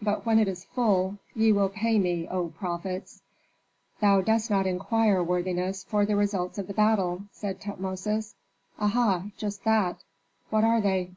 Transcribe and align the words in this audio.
But 0.00 0.24
when 0.24 0.38
it 0.38 0.46
is 0.46 0.62
full, 0.64 1.18
ye 1.34 1.50
will 1.50 1.70
pay 1.70 1.98
me, 1.98 2.28
O 2.28 2.50
prophets." 2.50 3.22
"Thou 4.00 4.20
dost 4.20 4.48
not 4.48 4.64
inquire, 4.64 5.20
worthiness, 5.24 5.82
for 5.82 6.06
the 6.06 6.14
results 6.14 6.56
of 6.56 6.68
the 6.68 6.72
battle," 6.72 7.24
said 7.32 7.60
Tutmosis. 7.60 8.36
"Aha, 8.78 9.24
just 9.36 9.64
that. 9.64 10.04
What 10.50 10.62
are 10.62 10.80
they?" 10.80 11.14